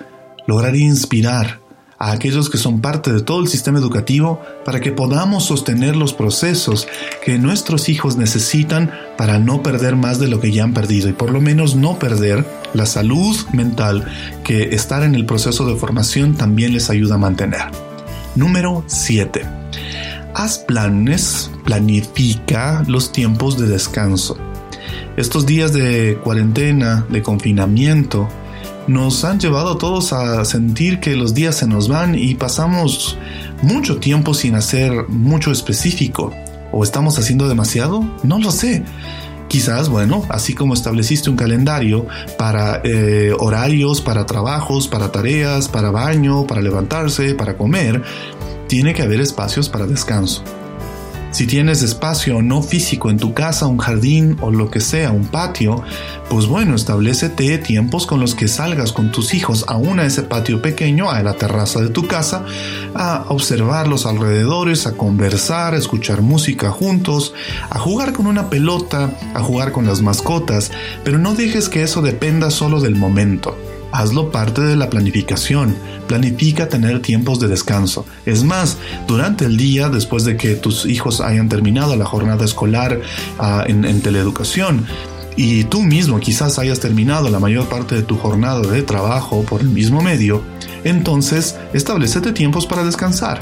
lograr 0.47 0.75
inspirar 0.75 1.66
a 1.99 2.11
aquellos 2.11 2.49
que 2.49 2.57
son 2.57 2.81
parte 2.81 3.11
de 3.11 3.21
todo 3.21 3.41
el 3.41 3.47
sistema 3.47 3.79
educativo 3.79 4.41
para 4.65 4.79
que 4.79 4.91
podamos 4.91 5.45
sostener 5.45 5.95
los 5.95 6.13
procesos 6.13 6.87
que 7.23 7.37
nuestros 7.39 7.89
hijos 7.89 8.17
necesitan 8.17 8.91
para 9.17 9.39
no 9.39 9.63
perder 9.63 9.95
más 9.95 10.19
de 10.19 10.27
lo 10.27 10.39
que 10.39 10.51
ya 10.51 10.63
han 10.63 10.73
perdido 10.73 11.09
y 11.09 11.13
por 11.13 11.31
lo 11.31 11.41
menos 11.41 11.75
no 11.75 11.97
perder 11.97 12.45
la 12.73 12.85
salud 12.85 13.35
mental 13.51 14.05
que 14.43 14.75
estar 14.75 15.03
en 15.03 15.15
el 15.15 15.25
proceso 15.25 15.65
de 15.65 15.75
formación 15.75 16.35
también 16.35 16.73
les 16.73 16.89
ayuda 16.89 17.15
a 17.15 17.19
mantener. 17.19 17.61
Número 18.35 18.83
7. 18.85 19.45
Haz 20.35 20.59
planes, 20.59 21.49
planifica 21.65 22.83
los 22.87 23.11
tiempos 23.11 23.57
de 23.57 23.67
descanso. 23.67 24.37
Estos 25.17 25.47
días 25.47 25.73
de 25.73 26.19
cuarentena, 26.23 27.03
de 27.09 27.23
confinamiento, 27.23 28.29
nos 28.87 29.23
han 29.25 29.39
llevado 29.39 29.73
a 29.73 29.77
todos 29.77 30.13
a 30.13 30.43
sentir 30.45 30.99
que 30.99 31.15
los 31.15 31.33
días 31.33 31.55
se 31.55 31.67
nos 31.67 31.87
van 31.87 32.15
y 32.15 32.35
pasamos 32.35 33.17
mucho 33.61 33.97
tiempo 33.97 34.33
sin 34.33 34.55
hacer 34.55 35.07
mucho 35.09 35.51
específico. 35.51 36.33
¿O 36.71 36.83
estamos 36.83 37.17
haciendo 37.19 37.47
demasiado? 37.47 38.03
No 38.23 38.39
lo 38.39 38.51
sé. 38.51 38.83
Quizás, 39.47 39.87
bueno, 39.87 40.23
así 40.29 40.53
como 40.53 40.73
estableciste 40.73 41.29
un 41.29 41.37
calendario 41.37 42.05
para 42.37 42.81
eh, 42.83 43.33
horarios, 43.39 44.01
para 44.01 44.25
trabajos, 44.25 44.87
para 44.87 45.11
tareas, 45.11 45.69
para 45.69 45.91
baño, 45.91 46.45
para 46.45 46.61
levantarse, 46.61 47.33
para 47.33 47.57
comer, 47.57 48.03
tiene 48.67 48.93
que 48.93 49.03
haber 49.03 49.21
espacios 49.21 49.69
para 49.69 49.87
descanso. 49.87 50.43
Si 51.31 51.45
tienes 51.45 51.83
espacio 51.83 52.41
no 52.41 52.63
físico 52.63 53.09
en 53.09 53.17
tu 53.17 53.33
casa, 53.33 53.67
un 53.67 53.77
jardín 53.77 54.37
o 54.41 54.49
lo 54.49 54.71
que 54.71 54.79
sea, 54.79 55.11
un 55.11 55.27
patio, 55.27 55.83
pues 56.29 56.47
bueno, 56.47 56.73
establecete 56.75 57.57
tiempos 57.57 58.07
con 58.07 58.19
los 58.19 58.33
que 58.33 58.47
salgas 58.47 58.91
con 58.91 59.11
tus 59.11 59.33
hijos 59.33 59.65
aún 59.67 59.99
a 59.99 60.05
ese 60.05 60.23
patio 60.23 60.61
pequeño, 60.61 61.11
a 61.11 61.21
la 61.21 61.33
terraza 61.33 61.81
de 61.81 61.89
tu 61.89 62.07
casa, 62.07 62.45
a 62.95 63.25
observar 63.27 63.87
los 63.87 64.05
alrededores, 64.05 64.87
a 64.87 64.93
conversar, 64.93 65.73
a 65.73 65.77
escuchar 65.77 66.21
música 66.21 66.71
juntos, 66.71 67.33
a 67.69 67.77
jugar 67.77 68.13
con 68.13 68.25
una 68.25 68.49
pelota, 68.49 69.11
a 69.33 69.41
jugar 69.41 69.71
con 69.71 69.85
las 69.85 70.01
mascotas, 70.01 70.71
pero 71.03 71.17
no 71.17 71.35
dejes 71.35 71.69
que 71.69 71.83
eso 71.83 72.01
dependa 72.01 72.49
solo 72.49 72.79
del 72.79 72.95
momento. 72.95 73.55
Hazlo 73.91 74.31
parte 74.31 74.61
de 74.61 74.75
la 74.75 74.89
planificación. 74.89 75.75
Planifica 76.07 76.69
tener 76.69 77.01
tiempos 77.01 77.39
de 77.39 77.47
descanso. 77.47 78.05
Es 78.25 78.43
más, 78.43 78.77
durante 79.07 79.45
el 79.45 79.57
día, 79.57 79.89
después 79.89 80.23
de 80.25 80.37
que 80.37 80.55
tus 80.55 80.85
hijos 80.85 81.21
hayan 81.21 81.49
terminado 81.49 81.95
la 81.95 82.05
jornada 82.05 82.45
escolar 82.45 82.99
ah, 83.39 83.63
en, 83.67 83.85
en 83.85 84.01
teleeducación, 84.01 84.85
y 85.37 85.65
tú 85.65 85.83
mismo 85.83 86.19
quizás 86.19 86.57
hayas 86.57 86.79
terminado 86.79 87.29
la 87.29 87.39
mayor 87.39 87.69
parte 87.69 87.95
de 87.95 88.01
tu 88.01 88.17
jornada 88.17 88.61
de 88.61 88.81
trabajo 88.81 89.43
por 89.43 89.61
el 89.61 89.69
mismo 89.69 90.01
medio, 90.01 90.41
entonces 90.83 91.55
establecete 91.73 92.33
tiempos 92.33 92.65
para 92.65 92.83
descansar. 92.83 93.39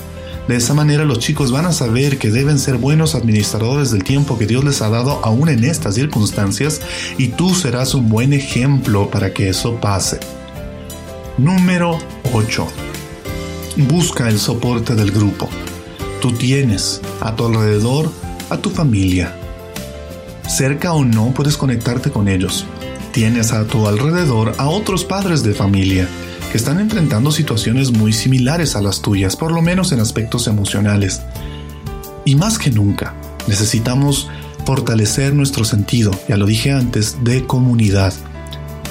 De 0.48 0.58
esa 0.58 0.76
manera 0.76 1.06
los 1.06 1.20
chicos 1.20 1.52
van 1.52 1.66
a 1.66 1.72
saber 1.72 2.20
que 2.20 2.30
deben 2.30 2.60
ser 2.60 2.78
buenos 2.78 3.16
administradores 3.16 3.90
del 3.90 4.04
tiempo 4.04 4.38
que 4.38 4.46
Dios 4.46 4.64
les 4.64 4.82
ha 4.82 4.90
dado 4.90 5.20
aún 5.24 5.50
en 5.50 5.64
estas 5.64 5.96
circunstancias 5.96 6.82
y 7.18 7.30
tú 7.30 7.56
serás 7.56 7.96
un 7.96 8.10
buen 8.10 8.32
ejemplo 8.32 9.10
para 9.10 9.34
que 9.34 9.50
eso 9.50 9.80
pase. 9.80 10.20
Número 11.38 12.00
8. 12.34 12.68
Busca 13.90 14.30
el 14.30 14.40
soporte 14.40 14.96
del 14.96 15.12
grupo. 15.12 15.50
Tú 16.22 16.32
tienes 16.32 17.02
a 17.22 17.36
tu 17.36 17.46
alrededor 17.46 18.12
a 18.50 18.58
tu 18.58 18.70
familia. 18.70 19.36
Cerca 20.48 20.94
o 20.94 21.04
no 21.04 21.34
puedes 21.34 21.58
conectarte 21.58 22.12
con 22.12 22.28
ellos. 22.28 22.66
Tienes 23.12 23.52
a 23.54 23.66
tu 23.66 23.88
alrededor 23.88 24.54
a 24.58 24.68
otros 24.68 25.04
padres 25.04 25.44
de 25.44 25.54
familia 25.54 26.08
están 26.56 26.80
enfrentando 26.80 27.32
situaciones 27.32 27.92
muy 27.92 28.14
similares 28.14 28.76
a 28.76 28.82
las 28.82 29.02
tuyas, 29.02 29.36
por 29.36 29.52
lo 29.52 29.62
menos 29.62 29.92
en 29.92 30.00
aspectos 30.00 30.48
emocionales. 30.48 31.22
Y 32.24 32.36
más 32.36 32.58
que 32.58 32.72
nunca, 32.72 33.14
necesitamos 33.48 34.30
fortalecer 34.66 35.34
nuestro 35.34 35.66
sentido, 35.66 36.12
ya 36.28 36.38
lo 36.38 36.46
dije 36.46 36.72
antes, 36.72 37.24
de 37.24 37.46
comunidad. 37.46 38.14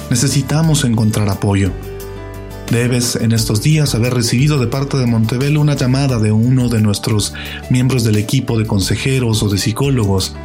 Necesitamos 0.09 0.83
encontrar 0.83 1.27
apoyo. 1.29 1.71
Debes 2.71 3.15
en 3.15 3.31
estos 3.31 3.61
días 3.61 3.95
haber 3.95 4.13
recibido 4.13 4.57
de 4.57 4.67
parte 4.67 4.97
de 4.97 5.05
Montebello 5.05 5.61
una 5.61 5.75
llamada 5.75 6.19
de 6.19 6.31
uno 6.31 6.67
de 6.67 6.81
nuestros 6.81 7.33
miembros 7.69 8.03
del 8.03 8.17
equipo 8.17 8.57
de 8.57 8.65
consejeros 8.65 9.43
o 9.43 9.49
de 9.49 9.57
psicólogos, 9.57 10.35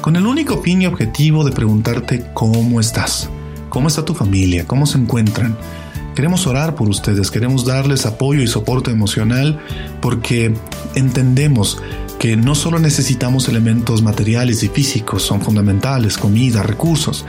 con 0.00 0.16
el 0.16 0.26
único 0.26 0.62
fin 0.62 0.82
y 0.82 0.86
objetivo 0.86 1.44
de 1.44 1.52
preguntarte 1.52 2.24
cómo 2.34 2.80
estás, 2.80 3.28
cómo 3.68 3.88
está 3.88 4.04
tu 4.04 4.14
familia, 4.14 4.66
cómo 4.66 4.86
se 4.86 4.98
encuentran, 4.98 5.56
Queremos 6.14 6.46
orar 6.46 6.74
por 6.74 6.88
ustedes, 6.88 7.30
queremos 7.30 7.64
darles 7.64 8.04
apoyo 8.04 8.42
y 8.42 8.46
soporte 8.46 8.90
emocional 8.90 9.58
porque 10.02 10.52
entendemos 10.94 11.78
que 12.18 12.36
no 12.36 12.54
solo 12.54 12.78
necesitamos 12.78 13.48
elementos 13.48 14.02
materiales 14.02 14.62
y 14.62 14.68
físicos, 14.68 15.22
son 15.22 15.40
fundamentales, 15.40 16.18
comida, 16.18 16.62
recursos, 16.62 17.24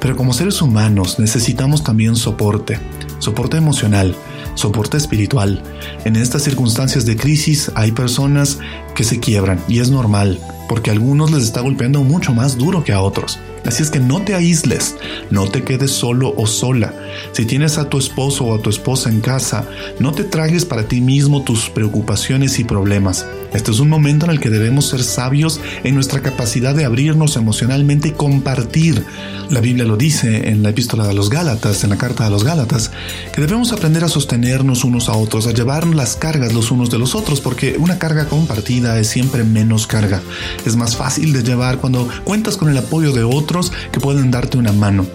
pero 0.00 0.16
como 0.16 0.32
seres 0.32 0.60
humanos 0.62 1.18
necesitamos 1.18 1.84
también 1.84 2.16
soporte, 2.16 2.80
soporte 3.24 3.56
emocional, 3.56 4.14
soporte 4.54 4.96
espiritual. 4.96 5.62
En 6.04 6.16
estas 6.16 6.42
circunstancias 6.42 7.06
de 7.06 7.16
crisis 7.16 7.72
hay 7.74 7.92
personas 7.92 8.58
que 8.94 9.02
se 9.02 9.18
quiebran 9.18 9.58
y 9.66 9.80
es 9.80 9.90
normal, 9.90 10.38
porque 10.68 10.90
a 10.90 10.92
algunos 10.92 11.32
les 11.32 11.44
está 11.44 11.62
golpeando 11.62 12.02
mucho 12.04 12.32
más 12.32 12.58
duro 12.58 12.84
que 12.84 12.92
a 12.92 13.00
otros. 13.00 13.38
Así 13.64 13.82
es 13.82 13.90
que 13.90 13.98
no 13.98 14.20
te 14.20 14.34
aísles, 14.34 14.94
no 15.30 15.48
te 15.48 15.62
quedes 15.62 15.90
solo 15.90 16.34
o 16.36 16.46
sola. 16.46 16.92
Si 17.32 17.46
tienes 17.46 17.78
a 17.78 17.88
tu 17.88 17.98
esposo 17.98 18.44
o 18.44 18.54
a 18.54 18.60
tu 18.60 18.68
esposa 18.68 19.08
en 19.08 19.20
casa, 19.20 19.64
no 19.98 20.12
te 20.12 20.24
tragues 20.24 20.66
para 20.66 20.86
ti 20.86 21.00
mismo 21.00 21.42
tus 21.42 21.70
preocupaciones 21.70 22.58
y 22.58 22.64
problemas. 22.64 23.26
Este 23.54 23.70
es 23.70 23.78
un 23.78 23.88
momento 23.88 24.26
en 24.26 24.32
el 24.32 24.40
que 24.40 24.50
debemos 24.50 24.88
ser 24.88 25.04
sabios 25.04 25.60
en 25.84 25.94
nuestra 25.94 26.20
capacidad 26.20 26.74
de 26.74 26.84
abrirnos 26.84 27.36
emocionalmente 27.36 28.08
y 28.08 28.10
compartir. 28.10 29.06
La 29.48 29.60
Biblia 29.60 29.84
lo 29.84 29.96
dice 29.96 30.48
en 30.48 30.64
la 30.64 30.70
epístola 30.70 31.06
de 31.06 31.14
los 31.14 31.30
Gálatas, 31.30 31.84
en 31.84 31.90
la 31.90 31.96
carta 31.96 32.24
de 32.24 32.30
los 32.30 32.42
Gálatas, 32.42 32.90
que 33.32 33.40
debemos 33.40 33.72
aprender 33.72 34.02
a 34.02 34.08
sostenernos 34.08 34.82
unos 34.82 35.08
a 35.08 35.12
otros, 35.12 35.46
a 35.46 35.52
llevar 35.52 35.86
las 35.86 36.16
cargas 36.16 36.52
los 36.52 36.72
unos 36.72 36.90
de 36.90 36.98
los 36.98 37.14
otros, 37.14 37.40
porque 37.40 37.76
una 37.78 37.96
carga 37.96 38.26
compartida 38.26 38.98
es 38.98 39.06
siempre 39.06 39.44
menos 39.44 39.86
carga. 39.86 40.20
Es 40.66 40.74
más 40.74 40.96
fácil 40.96 41.32
de 41.32 41.44
llevar 41.44 41.78
cuando 41.78 42.08
cuentas 42.24 42.56
con 42.56 42.68
el 42.68 42.76
apoyo 42.76 43.12
de 43.12 43.22
otros 43.22 43.70
que 43.92 44.00
pueden 44.00 44.32
darte 44.32 44.58
una 44.58 44.72
mano. 44.72 45.06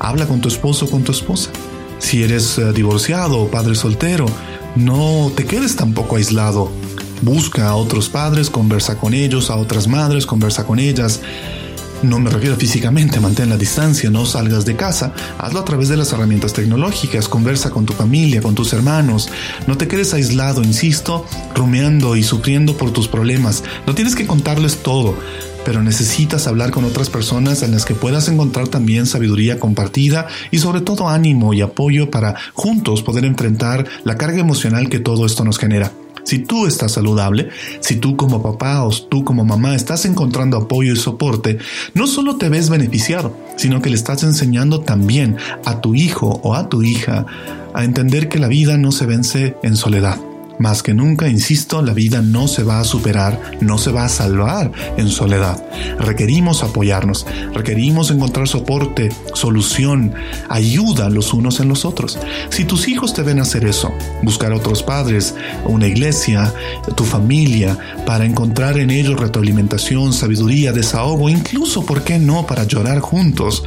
Habla 0.00 0.26
con 0.26 0.40
tu 0.40 0.48
esposo 0.48 0.86
o 0.86 0.90
con 0.90 1.04
tu 1.04 1.12
esposa. 1.12 1.50
Si 1.98 2.22
eres 2.22 2.56
eh, 2.56 2.72
divorciado 2.72 3.40
o 3.40 3.50
padre 3.50 3.74
soltero, 3.74 4.24
no 4.74 5.30
te 5.36 5.44
quedes 5.44 5.76
tampoco 5.76 6.16
aislado 6.16 6.87
Busca 7.22 7.68
a 7.68 7.74
otros 7.76 8.08
padres, 8.08 8.50
conversa 8.50 8.96
con 8.96 9.14
ellos, 9.14 9.50
a 9.50 9.56
otras 9.56 9.88
madres, 9.88 10.26
conversa 10.26 10.64
con 10.64 10.78
ellas. 10.78 11.20
No 12.02 12.20
me 12.20 12.30
refiero 12.30 12.54
físicamente, 12.54 13.18
mantén 13.18 13.48
la 13.48 13.56
distancia, 13.56 14.08
no 14.08 14.24
salgas 14.24 14.64
de 14.64 14.76
casa, 14.76 15.12
hazlo 15.36 15.58
a 15.58 15.64
través 15.64 15.88
de 15.88 15.96
las 15.96 16.12
herramientas 16.12 16.52
tecnológicas, 16.52 17.28
conversa 17.28 17.70
con 17.70 17.86
tu 17.86 17.92
familia, 17.92 18.40
con 18.40 18.54
tus 18.54 18.72
hermanos, 18.72 19.28
no 19.66 19.76
te 19.76 19.88
quedes 19.88 20.14
aislado, 20.14 20.62
insisto, 20.62 21.26
rumeando 21.56 22.14
y 22.14 22.22
sufriendo 22.22 22.76
por 22.76 22.92
tus 22.92 23.08
problemas, 23.08 23.64
no 23.84 23.96
tienes 23.96 24.14
que 24.14 24.28
contarles 24.28 24.76
todo, 24.76 25.16
pero 25.64 25.82
necesitas 25.82 26.46
hablar 26.46 26.70
con 26.70 26.84
otras 26.84 27.10
personas 27.10 27.64
en 27.64 27.72
las 27.72 27.84
que 27.84 27.96
puedas 27.96 28.28
encontrar 28.28 28.68
también 28.68 29.04
sabiduría 29.04 29.58
compartida 29.58 30.28
y 30.52 30.58
sobre 30.58 30.82
todo 30.82 31.08
ánimo 31.08 31.52
y 31.52 31.62
apoyo 31.62 32.12
para 32.12 32.36
juntos 32.54 33.02
poder 33.02 33.24
enfrentar 33.24 33.86
la 34.04 34.16
carga 34.16 34.38
emocional 34.38 34.88
que 34.88 35.00
todo 35.00 35.26
esto 35.26 35.44
nos 35.44 35.58
genera. 35.58 35.90
Si 36.28 36.40
tú 36.40 36.66
estás 36.66 36.92
saludable, 36.92 37.48
si 37.80 37.96
tú 37.96 38.14
como 38.14 38.42
papá 38.42 38.84
o 38.84 38.90
tú 38.90 39.24
como 39.24 39.46
mamá 39.46 39.74
estás 39.74 40.04
encontrando 40.04 40.58
apoyo 40.58 40.92
y 40.92 40.96
soporte, 40.96 41.56
no 41.94 42.06
solo 42.06 42.36
te 42.36 42.50
ves 42.50 42.68
beneficiado, 42.68 43.34
sino 43.56 43.80
que 43.80 43.88
le 43.88 43.96
estás 43.96 44.22
enseñando 44.24 44.80
también 44.80 45.38
a 45.64 45.80
tu 45.80 45.94
hijo 45.94 46.38
o 46.42 46.54
a 46.54 46.68
tu 46.68 46.82
hija 46.82 47.24
a 47.72 47.82
entender 47.82 48.28
que 48.28 48.38
la 48.38 48.48
vida 48.48 48.76
no 48.76 48.92
se 48.92 49.06
vence 49.06 49.56
en 49.62 49.74
soledad 49.74 50.27
más 50.58 50.82
que 50.82 50.94
nunca, 50.94 51.28
insisto, 51.28 51.82
la 51.82 51.92
vida 51.92 52.22
no 52.22 52.48
se 52.48 52.62
va 52.62 52.80
a 52.80 52.84
superar, 52.84 53.40
no 53.60 53.78
se 53.78 53.90
va 53.90 54.04
a 54.04 54.08
salvar 54.08 54.72
en 54.96 55.08
soledad. 55.08 55.62
Requerimos 55.98 56.62
apoyarnos, 56.62 57.26
requerimos 57.54 58.10
encontrar 58.10 58.48
soporte, 58.48 59.10
solución, 59.34 60.14
ayuda 60.48 61.10
los 61.10 61.32
unos 61.32 61.60
en 61.60 61.68
los 61.68 61.84
otros. 61.84 62.18
Si 62.50 62.64
tus 62.64 62.88
hijos 62.88 63.14
te 63.14 63.22
ven 63.22 63.40
hacer 63.40 63.64
eso, 63.64 63.92
buscar 64.22 64.52
otros 64.52 64.82
padres, 64.82 65.34
una 65.64 65.86
iglesia, 65.86 66.52
tu 66.96 67.04
familia, 67.04 67.76
para 68.06 68.24
encontrar 68.24 68.78
en 68.78 68.90
ellos 68.90 69.18
retroalimentación, 69.18 70.12
sabiduría, 70.12 70.72
desahogo, 70.72 71.28
incluso, 71.28 71.84
¿por 71.84 72.02
qué 72.02 72.18
no?, 72.18 72.46
para 72.46 72.64
llorar 72.64 73.00
juntos. 73.00 73.62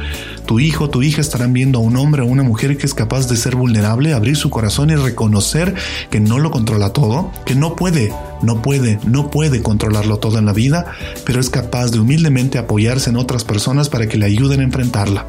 Tu 0.52 0.60
hijo, 0.60 0.90
tu 0.90 1.02
hija 1.02 1.22
estarán 1.22 1.54
viendo 1.54 1.78
a 1.78 1.80
un 1.80 1.96
hombre 1.96 2.20
o 2.20 2.26
una 2.26 2.42
mujer 2.42 2.76
que 2.76 2.84
es 2.84 2.92
capaz 2.92 3.26
de 3.26 3.36
ser 3.36 3.56
vulnerable, 3.56 4.12
abrir 4.12 4.36
su 4.36 4.50
corazón 4.50 4.90
y 4.90 4.96
reconocer 4.96 5.74
que 6.10 6.20
no 6.20 6.38
lo 6.38 6.50
controla 6.50 6.92
todo, 6.92 7.32
que 7.46 7.54
no 7.54 7.74
puede, 7.74 8.12
no 8.42 8.60
puede, 8.60 8.98
no 9.06 9.30
puede 9.30 9.62
controlarlo 9.62 10.18
todo 10.18 10.38
en 10.38 10.44
la 10.44 10.52
vida, 10.52 10.92
pero 11.24 11.40
es 11.40 11.48
capaz 11.48 11.90
de 11.90 12.00
humildemente 12.00 12.58
apoyarse 12.58 13.08
en 13.08 13.16
otras 13.16 13.44
personas 13.44 13.88
para 13.88 14.08
que 14.08 14.18
le 14.18 14.26
ayuden 14.26 14.60
a 14.60 14.64
enfrentarla. 14.64 15.26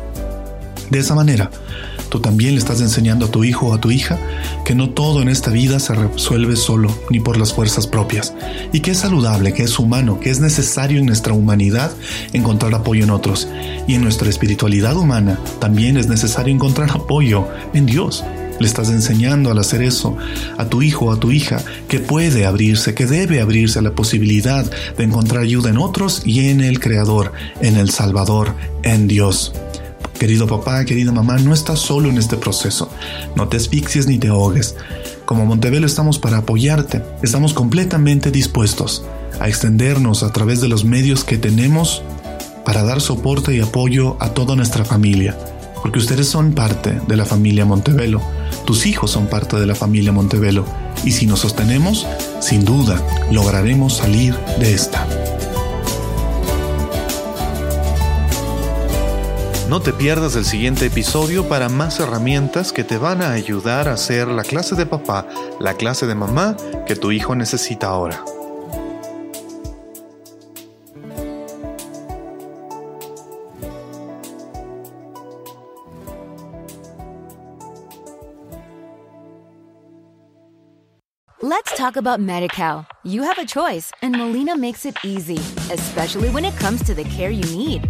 De 0.89 1.00
esa 1.00 1.15
manera, 1.15 1.50
tú 2.13 2.20
también 2.20 2.53
le 2.53 2.60
estás 2.60 2.79
enseñando 2.79 3.25
a 3.25 3.32
tu 3.32 3.43
hijo 3.43 3.70
o 3.70 3.74
a 3.74 3.82
tu 3.82 3.89
hija 3.89 4.20
que 4.65 4.75
no 4.75 4.91
todo 4.91 5.24
en 5.24 5.29
esta 5.29 5.50
vida 5.50 5.79
se 5.79 5.96
resuelve 5.96 6.55
solo 6.55 6.96
ni 7.10 7.20
por 7.20 7.38
las 7.38 7.53
fuerzas 7.53 7.88
propias 7.88 8.36
y 8.72 8.82
que 8.82 8.91
es 8.91 9.00
saludable, 9.00 9.51
que 9.55 9.63
es 9.63 9.79
humano, 9.79 10.20
que 10.20 10.29
es 10.29 10.39
necesario 10.39 11.00
en 11.00 11.08
nuestra 11.08 11.34
humanidad 11.34 11.91
encontrar 12.32 12.75
apoyo 12.75 13.03
en 13.03 13.10
otros 13.10 13.48
y 13.88 13.96
en 13.96 14.03
nuestra 14.03 14.29
espiritualidad 14.29 14.96
humana 14.96 15.39
también 15.60 15.98
es 15.98 16.08
necesario 16.08 16.53
encontrar 16.53 16.91
apoyo 16.91 17.48
en 17.74 17.88
Dios. 17.88 18.24
Le 18.60 18.67
estás 18.67 18.91
enseñando 18.91 19.50
al 19.50 19.58
hacer 19.58 19.82
eso 19.82 20.15
a 20.60 20.65
tu 20.65 20.84
hijo 20.84 21.05
o 21.05 21.13
a 21.13 21.20
tu 21.20 21.32
hija 21.32 21.63
que 21.88 21.98
puede 21.98 22.46
abrirse, 22.46 22.93
que 22.93 23.08
debe 23.08 23.41
abrirse 23.41 23.79
a 23.79 23.82
la 23.82 23.96
posibilidad 23.96 24.70
de 24.96 25.03
encontrar 25.03 25.41
ayuda 25.41 25.72
en 25.72 25.79
otros 25.79 26.22
y 26.25 26.50
en 26.50 26.62
el 26.62 26.79
Creador, 26.79 27.32
en 27.60 27.75
el 27.75 27.89
Salvador, 27.89 28.53
en 28.84 29.08
Dios. 29.08 29.51
Querido 30.20 30.48
papá, 30.48 30.86
querida 30.86 31.12
mamá, 31.12 31.38
no 31.38 31.53
estás 31.53 31.79
solo 31.79 32.10
en 32.10 32.17
este 32.17 32.38
proceso. 32.38 32.89
No 33.36 33.48
te 33.48 33.58
asfixies 33.58 34.08
ni 34.08 34.17
te 34.17 34.29
ahogues. 34.29 34.75
Como 35.25 35.46
Montevelo 35.46 35.86
estamos 35.86 36.20
para 36.20 36.38
apoyarte. 36.38 37.03
Estamos 37.22 37.53
completamente 37.53 38.32
dispuestos 38.32 39.03
a 39.39 39.48
extendernos 39.48 40.24
a 40.24 40.32
través 40.32 40.62
de 40.62 40.70
los 40.70 40.86
medios 40.86 41.24
que 41.24 41.38
tenemos 41.38 42.03
para 42.65 42.84
dar 42.84 43.01
soporte 43.01 43.55
y 43.55 43.60
apoyo 43.60 44.17
a 44.20 44.29
toda 44.29 44.55
nuestra 44.55 44.86
familia. 44.86 45.38
Porque 45.82 46.00
ustedes 46.00 46.27
son 46.27 46.53
parte 46.53 47.01
de 47.08 47.17
la 47.17 47.25
familia 47.25 47.65
Montevelo. 47.65 48.22
Tus 48.65 48.86
hijos 48.86 49.12
son 49.12 49.27
parte 49.27 49.60
de 49.60 49.65
la 49.65 49.75
familia 49.75 50.13
Montevelo. 50.13 50.65
Y 51.03 51.12
si 51.12 51.25
nos 51.25 51.39
sostenemos, 51.39 52.08
sin 52.39 52.63
duda, 52.63 53.01
lograremos 53.32 53.98
salir 53.98 54.34
de 54.60 54.74
esta. 54.74 55.05
No 59.74 59.82
te 59.82 59.92
pierdas 59.92 60.36
el 60.36 60.46
siguiente 60.46 60.86
episodio 60.86 61.50
para 61.50 61.68
más 61.68 62.00
herramientas 62.00 62.72
que 62.72 62.84
te 62.84 63.00
van 63.00 63.24
a 63.24 63.32
ayudar 63.32 63.88
a 63.88 63.94
hacer 63.94 64.27
la 64.27 64.44
clase 64.44 64.75
de 64.75 64.86
papá, 64.86 65.25
la 65.60 65.74
clase 65.74 66.06
de 66.06 66.13
mamá 66.13 66.56
que 66.86 66.96
tu 66.96 67.12
hijo 67.12 67.34
necesita 67.34 67.88
ahora. 67.88 68.24
Let's 81.41 81.76
talk 81.76 81.97
about 81.97 82.19
MediCal. 82.19 82.86
You 83.04 83.24
have 83.24 83.39
a 83.39 83.45
choice, 83.47 83.91
and 84.04 84.15
Molina 84.15 84.56
makes 84.56 84.86
it 84.86 84.95
easy, 85.04 85.39
especially 85.71 86.30
when 86.30 86.45
it 86.45 86.56
comes 86.60 86.84
to 86.84 86.93
the 86.93 87.06
care 87.06 87.32
you 87.32 87.58
need. 87.58 87.89